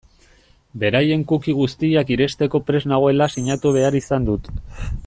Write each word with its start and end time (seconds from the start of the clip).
Beraien 0.83 1.25
cookie 1.31 1.55
guztiak 1.59 2.09
irensteko 2.17 2.63
prest 2.71 2.91
nagoela 2.95 3.31
sinatu 3.35 3.79
behar 3.79 4.03
izan 4.05 4.29
dut. 4.33 4.53